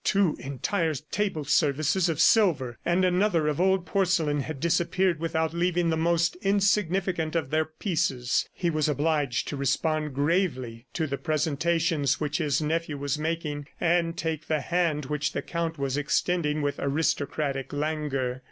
[0.03, 5.91] Two entire table services of silver, and another of old porcelain had disappeared without leaving
[5.91, 8.49] the most insignificant of their pieces.
[8.51, 14.17] He was obliged to respond gravely to the presentations which his nephew was making, and
[14.17, 18.39] take the hand which the Count was extending with aristocratic languor.